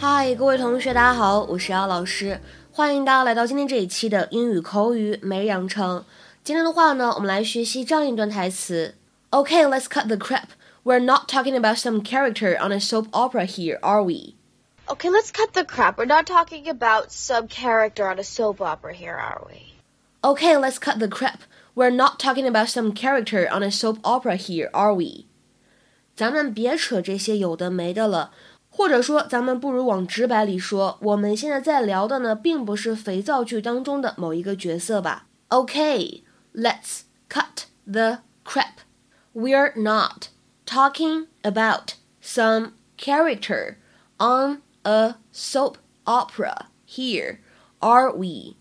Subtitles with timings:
[0.00, 2.40] 嗨，各位同学，大家好，我是姚老师，
[2.72, 6.02] 欢迎大家来到今天这一期的英语口语每日养成。
[6.42, 8.94] 今天的话呢，我们来学习这样一段台词。
[9.30, 10.46] Okay, let's cut the crap.
[10.84, 14.36] We're not talking about some character on a soap opera here, are we?
[14.86, 15.98] Okay, let's cut the crap.
[15.98, 19.74] We're not talking about some character on a soap opera here, are we?
[20.24, 21.40] Okay, let's cut the crap.
[21.74, 25.26] We're not talking about some character on a soap opera here, are we?
[26.16, 28.30] 咱们别扯这些有的没的了。
[28.70, 38.84] 或者说，咱们不如往直白里说，我们现在在聊的呢，并不是肥皂剧当中的某一个角色吧？OK，let's cut the crap.
[39.34, 40.28] We're not
[40.64, 43.76] talking about some character
[44.18, 47.38] on a soap opera here,
[47.80, 48.56] are we?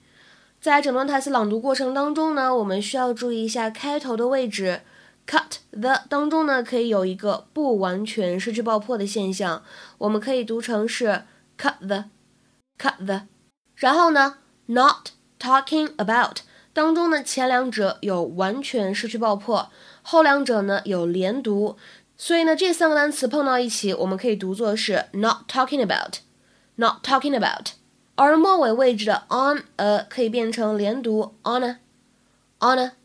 [0.60, 4.82] 在整段台词朗读过程当中呢，我们需要注意一下开头的位置。
[5.30, 9.62] Cut the 当中呢，可以有一个不完全失去爆破的现象，
[10.00, 13.28] 我们可以读成是 cut the，cut the。
[13.76, 16.40] 然后呢，not talking about
[16.74, 19.70] 当中呢，前两者有完全失去爆破，
[20.02, 21.78] 后两者呢有连读，
[22.18, 27.74] 所以呢，这三个单词碰到一起，我们可以读作是 not talking about，not talking about。
[28.16, 32.99] 而末尾位置的 on a 可以变成连读 on a，on a。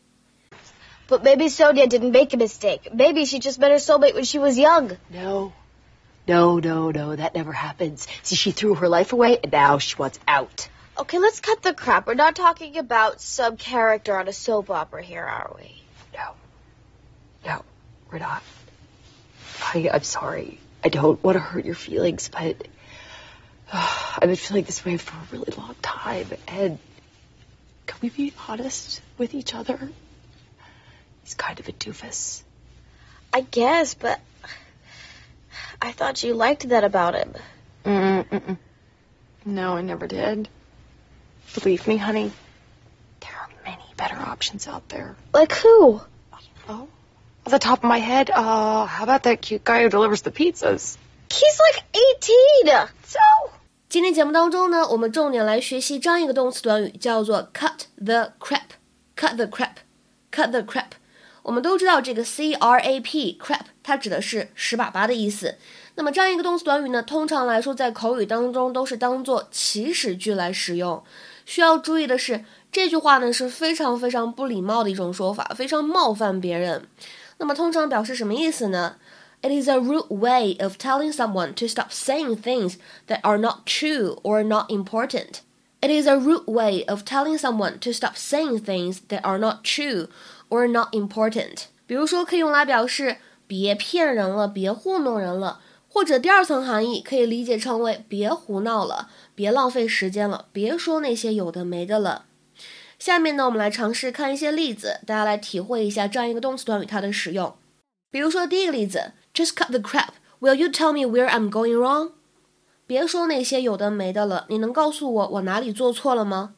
[1.07, 2.89] But maybe Sonia didn't make a mistake.
[2.93, 4.97] Maybe she just met her soulmate when she was young.
[5.09, 5.53] No.
[6.27, 8.07] No, no, no, that never happens.
[8.23, 10.67] See, she threw her life away and now she wants out.
[10.97, 12.07] Okay, let's cut the crap.
[12.07, 15.83] We're not talking about some character on a soap opera here, are we?
[16.15, 16.31] No.
[17.45, 17.65] No,
[18.11, 18.41] we're not.
[19.61, 20.59] I, I'm sorry.
[20.83, 22.67] I don't want to hurt your feelings, but
[23.71, 26.27] uh, I've been feeling this way for a really long time.
[26.47, 26.79] And
[27.85, 29.91] can we be honest with each other?
[31.24, 32.42] He's kind of a doofus.
[33.32, 34.18] I guess, but
[35.80, 37.34] I thought you liked that about him.
[37.84, 38.58] Mm-mm.
[39.44, 40.48] No, I never did.
[41.54, 42.32] Believe me, honey,
[43.20, 45.14] there are many better options out there.
[45.32, 46.00] Like who?
[46.68, 46.88] Oh,
[47.46, 50.30] off the top of my head, uh, how about that cute guy who delivers the
[50.30, 50.96] pizzas?
[51.30, 51.84] He's like
[52.66, 52.88] 18.
[53.04, 53.18] So.
[53.88, 60.92] 今天节目当中呢，我们重点来学习这样一个动词短语，叫做 cut the crap。cut the crap，cut the crap。
[61.45, 65.59] 我们都知道这个 c r a p crap，它指的是屎粑粑的意思。
[65.93, 71.03] 那么这样一个动词短语呢，通常来说在口语当中都是当做祈使句来使用。
[71.45, 76.87] 需要注意的是，这句话呢是非常非常不礼貌的一种说法，非常冒犯别人。
[77.37, 78.95] 那么通常表示什么意思呢
[79.43, 82.77] ？It is a rude way of telling someone to stop saying things
[83.07, 85.41] that are not true or not important.
[85.84, 89.64] It is a rude way of telling someone to stop saying things that are not
[89.64, 90.08] true
[90.48, 91.64] or not important。
[91.86, 102.26] 比如说，可以用来表示别骗人了，别糊弄人了，或者第二层含义可以理解成为别胡闹了，别浪费时间了，别说那些有的没的了。
[102.98, 107.56] 下面呢，我们来尝试看一些例子，大家来体会一下这样一个动词短语它的使用。
[108.10, 110.14] 比如说第一个例子，Just cut the crap.
[110.40, 112.12] Will you tell me where I'm going wrong?
[112.87, 116.53] 别说那些有的没的了，你能告诉我我哪里做错了吗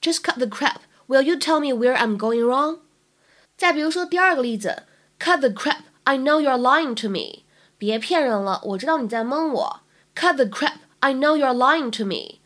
[0.00, 0.76] ？Just cut the crap.
[1.08, 2.78] Will you tell me where I'm going wrong?
[3.56, 4.84] 再比如说第二个例子
[5.18, 5.80] ，Cut the crap!
[6.04, 7.44] I know you're lying to me.
[7.76, 9.80] 别骗人了，我知道你在蒙我。
[10.14, 10.76] Cut the crap!
[11.00, 12.40] I know you're lying to me.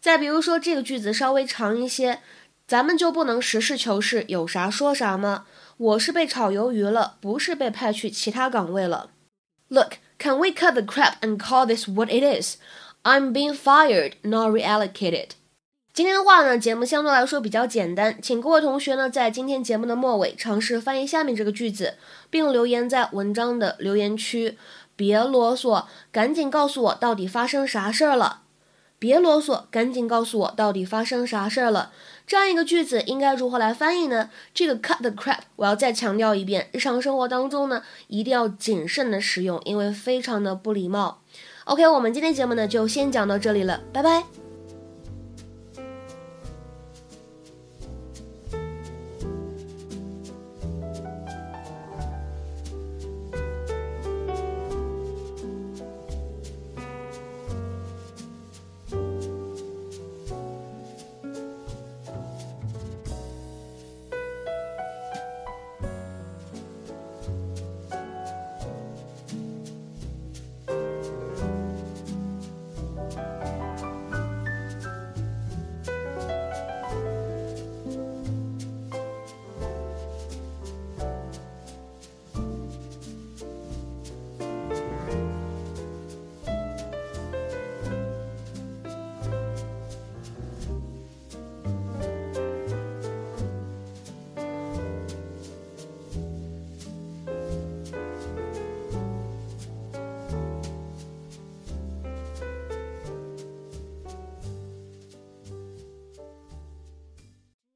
[0.00, 2.20] 再比如说这个句子稍微长一些，
[2.66, 5.46] 咱们就不能实事求是，有啥说啥吗？
[5.76, 9.10] 我是被炒鱿鱼了，不是被派去其他岗位了。
[9.72, 12.58] Look, can we cut the crap and call this what it is?
[13.04, 15.30] I'm being fired, not reallocated.
[15.94, 21.94] 今天的话呢，节目相对来说比较简单，请各位同学呢在今天节目的末尾尝试翻译下面这个句子，
[22.28, 24.58] 并留言在文章的留言区。
[24.94, 28.42] 别啰嗦，赶紧告诉我到底发生啥事儿了。
[28.98, 31.92] 别啰嗦，赶紧告诉我到底发生啥事儿了。
[32.26, 34.30] 这样一个句子应该如何来翻译呢？
[34.54, 41.20] 这个 cut the crap，我要再强调一遍，日常生活当中呢一定要谨慎的使用，因为非常的不礼貌。
[41.64, 44.41] OK，我们今天节目呢就先讲到这里了，拜拜。